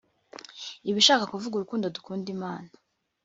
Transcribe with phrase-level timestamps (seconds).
[0.89, 2.69] Iba ishaka kuvuga urukundo dukunda Imana